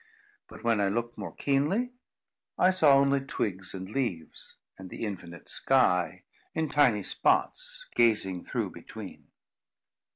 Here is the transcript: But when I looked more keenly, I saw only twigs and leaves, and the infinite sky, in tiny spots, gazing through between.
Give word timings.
But 0.47 0.63
when 0.63 0.81
I 0.81 0.87
looked 0.87 1.15
more 1.15 1.35
keenly, 1.35 1.93
I 2.57 2.71
saw 2.71 2.95
only 2.95 3.21
twigs 3.21 3.75
and 3.75 3.87
leaves, 3.87 4.57
and 4.79 4.89
the 4.89 5.05
infinite 5.05 5.47
sky, 5.47 6.23
in 6.55 6.69
tiny 6.69 7.03
spots, 7.03 7.85
gazing 7.95 8.43
through 8.45 8.71
between. 8.71 9.27